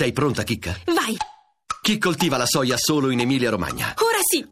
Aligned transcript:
Sei 0.00 0.12
pronta, 0.12 0.44
Chicca? 0.44 0.74
Vai! 0.86 1.14
Chi 1.82 1.98
coltiva 1.98 2.38
la 2.38 2.46
soia 2.46 2.78
solo 2.78 3.10
in 3.10 3.20
Emilia-Romagna? 3.20 3.92
Ora 3.98 4.16
sì! 4.22 4.48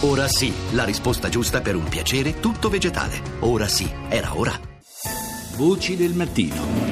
Ora 0.00 0.26
sì, 0.26 0.52
la 0.72 0.82
risposta 0.82 1.28
giusta 1.28 1.60
per 1.60 1.76
un 1.76 1.84
piacere 1.84 2.40
tutto 2.40 2.68
vegetale. 2.68 3.22
Ora 3.38 3.68
sì, 3.68 3.88
era 4.08 4.36
ora. 4.36 4.58
Voci 5.54 5.94
del 5.94 6.14
mattino. 6.14 6.89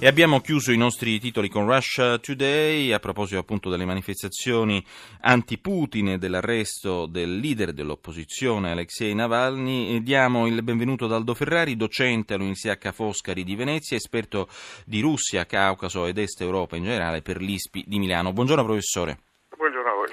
E 0.00 0.06
abbiamo 0.06 0.40
chiuso 0.40 0.70
i 0.70 0.76
nostri 0.76 1.18
titoli 1.18 1.48
con 1.48 1.66
Russia 1.66 2.18
Today 2.18 2.92
a 2.92 3.00
proposito 3.00 3.40
appunto 3.40 3.68
delle 3.68 3.84
manifestazioni 3.84 4.80
anti-Putin 5.22 6.10
e 6.10 6.18
dell'arresto 6.18 7.06
del 7.06 7.40
leader 7.40 7.72
dell'opposizione 7.72 8.70
Alexei 8.70 9.12
Navalny. 9.12 9.96
E 9.96 10.00
diamo 10.00 10.46
il 10.46 10.62
benvenuto 10.62 11.06
ad 11.06 11.12
Aldo 11.12 11.34
Ferrari, 11.34 11.76
docente 11.76 12.34
all'Università 12.34 12.78
Ca' 12.78 12.92
Foscari 12.92 13.42
di 13.42 13.56
Venezia, 13.56 13.96
esperto 13.96 14.48
di 14.86 15.00
Russia, 15.00 15.46
Caucaso 15.46 16.06
ed 16.06 16.18
Est 16.18 16.42
Europa 16.42 16.76
in 16.76 16.84
generale 16.84 17.20
per 17.20 17.40
l'ISPI 17.40 17.82
di 17.84 17.98
Milano. 17.98 18.32
Buongiorno 18.32 18.62
professore. 18.62 19.18
Buongiorno 19.56 19.90
a 19.90 19.94
voi. 19.94 20.06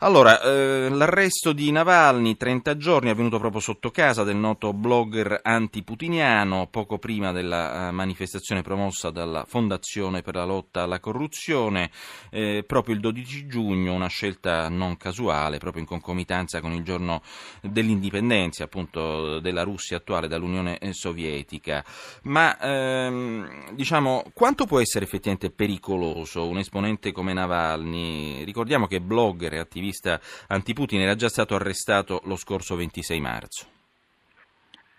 Allora, 0.00 0.40
eh, 0.40 0.88
l'arresto 0.90 1.52
di 1.52 1.72
Navalny, 1.72 2.36
30 2.36 2.76
giorni, 2.76 3.08
è 3.08 3.10
avvenuto 3.10 3.40
proprio 3.40 3.60
sotto 3.60 3.90
casa 3.90 4.22
del 4.22 4.36
noto 4.36 4.72
blogger 4.72 5.40
antiputiniano, 5.42 6.68
poco 6.70 6.98
prima 6.98 7.32
della 7.32 7.88
eh, 7.88 7.90
manifestazione 7.90 8.62
promossa 8.62 9.10
dalla 9.10 9.44
Fondazione 9.44 10.22
per 10.22 10.36
la 10.36 10.44
lotta 10.44 10.82
alla 10.82 11.00
corruzione, 11.00 11.90
eh, 12.30 12.62
proprio 12.64 12.94
il 12.94 13.00
12 13.00 13.48
giugno, 13.48 13.92
una 13.92 14.06
scelta 14.06 14.68
non 14.68 14.96
casuale, 14.96 15.58
proprio 15.58 15.82
in 15.82 15.88
concomitanza 15.88 16.60
con 16.60 16.70
il 16.70 16.84
giorno 16.84 17.20
dell'indipendenza 17.60 18.62
appunto 18.62 19.40
della 19.40 19.64
Russia 19.64 19.96
attuale 19.96 20.28
dall'Unione 20.28 20.78
Sovietica. 20.92 21.84
Ma 22.22 22.56
ehm, 22.56 23.74
diciamo, 23.74 24.22
quanto 24.32 24.64
può 24.64 24.78
essere 24.78 25.06
effettivamente 25.06 25.50
pericoloso 25.50 26.46
un 26.46 26.58
esponente 26.58 27.10
come 27.10 27.32
Navalny? 27.32 28.44
Ricordiamo 28.44 28.86
che 28.86 29.00
blogger 29.00 29.54
e 29.54 29.58
attivista 29.58 29.86
attivista 29.88 30.20
anti-Putin 30.48 31.00
era 31.00 31.14
già 31.14 31.28
stato 31.28 31.54
arrestato 31.54 32.20
lo 32.24 32.36
scorso 32.36 32.76
26 32.76 33.20
marzo. 33.20 33.66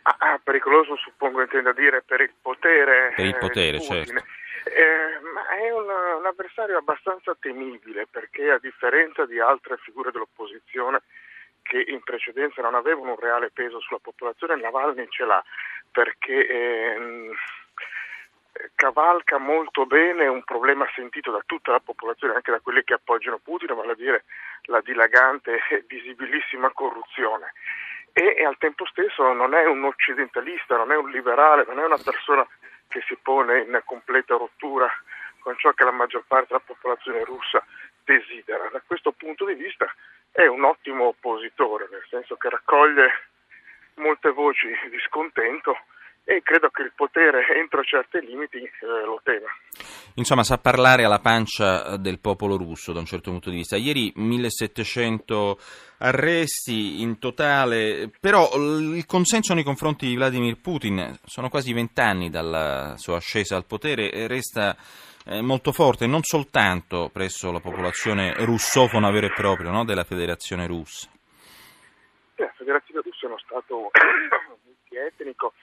Ah, 0.04 0.16
ah, 0.18 0.40
pericoloso 0.44 0.96
suppongo 0.98 1.42
intenda 1.42 1.72
dire 1.72 2.02
per 2.02 2.22
il 2.22 2.32
potere. 2.42 3.14
Per 3.16 3.26
il 3.26 3.38
potere, 3.38 3.78
eh, 3.78 3.82
certo. 3.82 4.12
Eh, 4.12 5.20
ma 5.34 5.48
è 5.50 5.72
un, 5.72 5.86
un, 6.20 6.26
avversario 6.26 6.78
abbastanza 6.78 7.36
temibile 7.40 8.08
perché 8.10 8.50
a 8.50 8.60
differenza 8.60 9.26
di 9.26 9.40
altre 9.40 9.78
figure 9.78 10.12
dell'opposizione 10.12 11.02
che 11.62 11.84
in 11.88 12.02
precedenza 12.02 12.62
non 12.62 12.76
avevano 12.76 13.12
un 13.12 13.20
reale 13.20 13.52
peso 13.52 13.80
sulla 13.80 14.00
popolazione, 14.02 14.56
Navalny 14.56 15.08
ce 15.10 15.26
l'ha 15.26 15.44
perché 15.92 16.48
eh, 16.48 17.32
cavalca 18.76 19.38
molto 19.38 19.86
bene 19.86 20.28
un 20.28 20.44
problema 20.44 20.90
sentito 20.94 21.32
da 21.32 21.42
tutta 21.46 21.72
la 21.72 21.80
popolazione, 21.80 22.36
anche 22.36 22.52
da 22.52 22.60
quelli 22.60 22.84
che 22.84 22.94
appoggiano 22.94 23.40
Putin, 23.40 23.76
vale 23.76 23.92
a 23.92 23.96
dire 23.96 24.26
la 24.64 24.82
dilagante 24.82 25.60
e 25.70 25.84
visibilissima 25.88 26.72
corruzione. 26.72 27.54
E, 28.12 28.36
e 28.38 28.44
al 28.44 28.58
tempo 28.58 28.86
stesso 28.86 29.32
non 29.34 29.54
è 29.54 29.66
un 29.66 29.84
occidentalista, 29.84 30.78
non 30.78 30.92
è 30.92 30.98
un 30.98 31.10
liberale, 31.10 31.66
non 31.68 31.80
è 31.80 31.86
una 31.86 32.00
persona 32.04 32.46
che 32.88 33.02
si 33.08 33.16
pone 33.22 33.62
in 33.62 33.82
completa 33.86 34.36
rottura 34.36 34.90
con 35.40 35.56
ciò 35.58 35.72
che 35.72 35.84
la 35.84 35.92
maggior 35.92 36.24
parte 36.28 36.48
della 36.50 36.64
popolazione 36.66 37.24
russa 37.24 37.64
desidera. 38.04 38.68
Da 38.72 38.82
questo 38.86 39.12
punto 39.12 39.46
di 39.46 39.54
vista 39.54 39.86
è 40.32 40.46
un 40.48 40.64
ottimo 40.64 41.06
oppositore, 41.06 41.88
nel 41.92 42.06
senso 42.10 42.36
che 42.36 42.50
raccoglie 42.50 43.28
molte 43.96 44.32
voci 44.32 44.68
di 44.90 45.00
scontento 45.00 45.78
e 46.30 46.44
credo 46.44 46.70
che 46.70 46.84
il 46.84 46.92
potere 46.96 47.44
entro 47.60 47.82
certi 47.82 48.20
limiti 48.24 48.58
eh, 48.58 48.70
lo 49.04 49.20
tema. 49.24 49.48
Insomma, 50.14 50.44
sa 50.44 50.60
parlare 50.60 51.04
alla 51.04 51.18
pancia 51.18 51.98
del 51.98 52.20
popolo 52.20 52.56
russo 52.56 52.94
da 52.94 53.00
un 53.00 53.08
certo 53.08 53.32
punto 53.32 53.50
di 53.50 53.56
vista. 53.56 53.78
Ieri 53.78 54.14
1700 54.14 55.58
arresti 55.98 57.02
in 57.02 57.18
totale, 57.18 58.12
però 58.20 58.48
il 58.54 59.08
consenso 59.08 59.56
nei 59.56 59.64
confronti 59.64 60.06
di 60.06 60.16
Vladimir 60.16 60.62
Putin, 60.62 61.18
sono 61.26 61.50
quasi 61.50 61.74
vent'anni 61.74 62.30
dalla 62.30 62.94
sua 62.98 63.16
ascesa 63.16 63.56
al 63.56 63.66
potere, 63.66 64.28
resta 64.28 64.78
eh, 65.26 65.42
molto 65.42 65.72
forte, 65.72 66.06
non 66.06 66.22
soltanto 66.22 67.10
presso 67.12 67.52
la 67.52 67.60
popolazione 67.60 68.36
russofona 68.46 69.10
vera 69.10 69.26
e 69.26 69.34
propria 69.34 69.72
no, 69.72 69.84
della 69.84 70.04
federazione 70.04 70.68
russa. 70.68 71.10
La 72.36 72.54
federazione 72.56 73.02
russa 73.04 73.26
è 73.26 73.30
uno 73.30 73.40
Stato 73.40 73.90
multietnico 74.64 75.54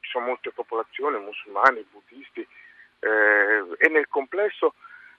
ci 0.00 0.10
sono 0.10 0.26
molte 0.26 0.50
popolazioni, 0.50 1.18
musulmani, 1.18 1.84
buddisti 1.90 2.46
eh, 3.00 3.64
e 3.78 3.88
nel 3.88 4.08
complesso 4.08 4.74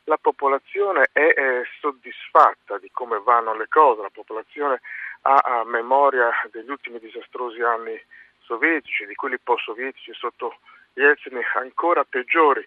la 0.06 0.17
popolazione 0.17 1.09
è 1.11 1.34
eh, 1.35 1.63
soddisfatta 1.79 2.78
di 2.78 2.89
come 2.91 3.19
vanno 3.23 3.56
le 3.56 3.67
cose, 3.67 4.01
la 4.01 4.09
popolazione 4.09 4.81
ha 5.22 5.35
a 5.35 5.63
memoria 5.63 6.29
degli 6.51 6.69
ultimi 6.69 7.00
disastrosi 7.00 7.62
anni 7.62 8.00
sovietici, 8.39 9.06
di 9.06 9.16
quelli 9.16 9.39
post-sovietici 9.39 10.13
sotto 10.13 10.57
Yeltsin 10.94 11.39
ancora 11.56 12.03
peggiori. 12.03 12.66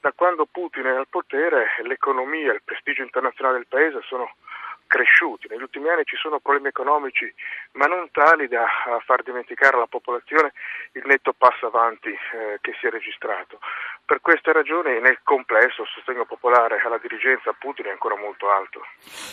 Da 0.00 0.12
quando 0.12 0.46
Putin 0.46 0.84
è 0.84 0.94
al 0.94 1.08
potere 1.08 1.74
l'economia 1.82 2.52
e 2.52 2.54
il 2.54 2.62
prestigio 2.64 3.02
internazionale 3.02 3.58
del 3.58 3.66
paese 3.66 4.00
sono 4.02 4.36
cresciuti. 4.88 5.46
Negli 5.48 5.62
ultimi 5.62 5.88
anni 5.88 6.02
ci 6.04 6.16
sono 6.16 6.40
problemi 6.40 6.68
economici, 6.68 7.32
ma 7.72 7.86
non 7.86 8.10
tali 8.10 8.48
da 8.48 8.66
far 9.06 9.22
dimenticare 9.22 9.76
alla 9.76 9.86
popolazione 9.86 10.52
il 10.92 11.04
netto 11.06 11.32
passo 11.38 11.66
avanti 11.66 12.08
eh, 12.08 12.58
che 12.60 12.74
si 12.80 12.86
è 12.86 12.90
registrato. 12.90 13.60
Per 14.04 14.20
queste 14.20 14.52
ragioni 14.52 14.98
nel 15.00 15.20
complesso 15.22 15.82
il 15.82 15.88
sostegno 15.94 16.24
popolare 16.24 16.80
alla 16.82 16.98
dirigenza 16.98 17.52
Putin 17.52 17.86
è 17.86 17.90
ancora 17.90 18.16
molto 18.16 18.50
alto. 18.50 18.80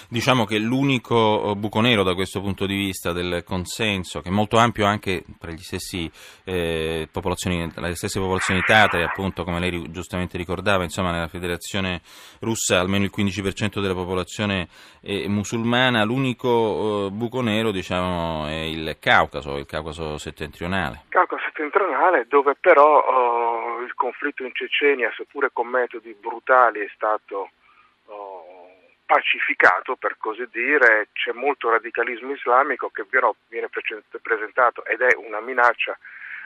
Diciamo 0.10 0.46
che 0.46 0.60
l'unico 0.60 1.52
eh, 1.52 1.56
buco 1.56 1.80
nero 1.82 2.04
da 2.04 2.14
questo 2.14 2.42
punto 2.42 2.66
di 2.66 2.76
vista 2.76 3.14
del 3.14 3.44
consenso, 3.44 4.20
che 4.20 4.30
è 4.30 4.32
molto 4.32 4.58
ampio 4.58 4.86
anche 4.86 5.24
tra 5.40 5.50
stessi, 5.58 6.12
eh, 6.44 7.08
le 7.12 7.96
stesse 7.96 8.20
popolazioni 8.20 8.62
tatare, 8.62 9.04
appunto 9.04 9.44
come 9.44 9.60
lei 9.60 9.90
giustamente 9.92 10.38
ricordava, 10.38 10.84
insomma 10.84 11.12
nella 11.12 11.28
federazione 11.28 12.02
russa 12.42 12.80
almeno 12.80 13.06
il 13.06 13.12
15% 13.16 13.80
della 13.80 13.94
popolazione 13.94 14.68
è 15.02 15.28
musulmana, 15.28 15.45
l'unico 15.54 17.08
eh, 17.08 17.10
buco 17.12 17.42
nero 17.42 17.72
diciamo, 17.72 18.48
è 18.48 18.62
il 18.64 18.98
Caucaso, 19.00 19.58
il 19.58 19.66
Caucaso 19.66 20.18
settentrionale. 20.18 21.04
Caucaso 21.10 21.44
settentrionale 21.46 22.26
dove 22.28 22.56
però 22.60 23.00
oh, 23.00 23.82
il 23.82 23.94
conflitto 23.94 24.44
in 24.44 24.54
Cecenia, 24.54 25.12
seppure 25.16 25.50
con 25.54 25.68
metodi 25.68 26.16
brutali, 26.20 26.80
è 26.80 26.90
stato 26.94 27.50
oh, 28.08 28.46
pacificato, 29.06 29.96
per 29.96 30.18
così 30.18 30.48
dire, 30.52 31.10
c'è 31.14 31.32
molto 31.32 31.70
radicalismo 31.70 32.32
islamico 32.32 32.90
che 32.90 33.06
però 33.06 33.34
viene 33.48 33.70
presentato 34.22 34.84
ed 34.86 35.02
è 35.02 35.16
una 35.16 35.40
minaccia 35.40 35.98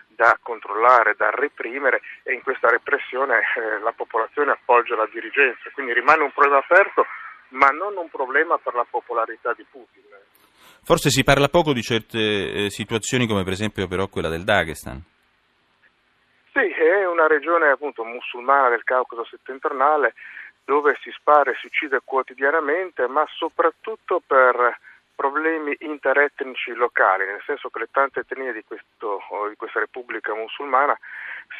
da 0.08 0.38
controllare, 0.42 1.16
da 1.16 1.30
reprimere 1.30 2.02
e 2.24 2.34
in 2.34 2.42
questa 2.42 2.70
repressione 2.70 3.40
eh, 3.40 3.80
la 3.80 3.94
popolazione 3.94 4.52
appoggia 4.52 4.96
la 4.96 5.08
dirigenza, 5.12 5.70
quindi 5.72 5.94
rimane 5.94 6.24
un 6.24 6.32
problema 6.32 6.58
aperto 6.58 7.06
ma 7.50 7.68
non 7.68 7.98
un 7.98 8.10
problema 8.10 8.58
per 8.58 8.74
la 8.74 8.86
popolarità 8.90 9.54
di 9.54 9.66
Putin. 9.70 10.04
Forse 10.84 11.10
si 11.10 11.24
parla 11.24 11.48
poco 11.48 11.74
di 11.74 11.82
certe 11.82 12.66
eh, 12.66 12.70
situazioni 12.70 13.28
come 13.28 13.44
per 13.44 13.54
esempio 13.54 13.88
però 13.88 14.08
quella 14.08 14.30
del 14.30 14.44
Dagestan. 14.44 15.02
Sì, 16.54 16.68
è 16.68 17.06
una 17.06 17.28
regione 17.28 17.70
appunto 17.70 18.04
musulmana 18.04 18.70
del 18.70 18.84
Caucaso 18.84 19.26
settentrionale 19.26 20.14
dove 20.66 20.98
si 21.02 21.12
spara 21.12 21.52
e 21.52 21.56
si 21.60 21.68
uccide 21.68 22.02
quotidianamente, 22.04 23.08
ma 23.08 23.26
soprattutto 23.36 24.22
per 24.26 24.78
problemi 25.16 25.76
interetnici 25.80 26.72
locali, 26.74 27.26
nel 27.26 27.42
senso 27.46 27.70
che 27.70 27.80
le 27.80 27.90
tante 27.92 28.22
etnie 28.22 28.54
di, 28.54 28.64
questo, 28.64 29.20
di 29.50 29.56
questa 29.58 29.80
Repubblica 29.80 30.34
musulmana 30.34 30.98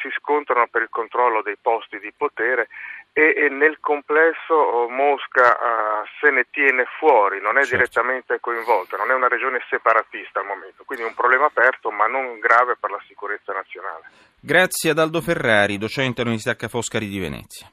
si 0.00 0.08
scontrano 0.16 0.66
per 0.68 0.82
il 0.82 0.88
controllo 0.88 1.42
dei 1.42 1.56
posti 1.60 1.98
di 1.98 2.12
potere 2.16 2.68
e, 3.12 3.34
e 3.36 3.48
nel 3.48 3.78
complesso 3.80 4.54
oh, 4.54 4.88
Mosca 4.88 5.42
uh, 5.42 6.06
se 6.20 6.30
ne 6.30 6.46
tiene 6.50 6.84
fuori, 6.98 7.40
non 7.40 7.56
è 7.58 7.62
certo. 7.62 7.76
direttamente 7.76 8.38
coinvolta, 8.40 8.96
non 8.96 9.10
è 9.10 9.14
una 9.14 9.28
regione 9.28 9.60
separatista 9.68 10.40
al 10.40 10.46
momento, 10.46 10.84
quindi 10.84 11.04
un 11.04 11.14
problema 11.14 11.46
aperto 11.46 11.90
ma 11.90 12.06
non 12.06 12.38
grave 12.38 12.76
per 12.78 12.90
la 12.90 13.02
sicurezza 13.06 13.52
nazionale. 13.52 14.04
Grazie 14.40 14.90
ad 14.90 14.98
Aldo 14.98 15.20
Ferrari, 15.20 15.78
docente 15.78 16.22
all'Università 16.22 16.56
Ca' 16.56 16.68
Foscari 16.68 17.06
di 17.06 17.18
Venezia. 17.18 17.70